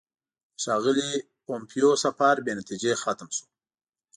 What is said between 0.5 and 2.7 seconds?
د ښاغلي پومپیو سفر بې